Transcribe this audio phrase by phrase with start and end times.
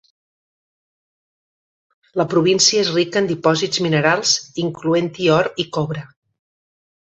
[2.21, 4.33] La província és rica en dipòsits minerals,
[4.65, 6.07] incloent-hi or i cobre.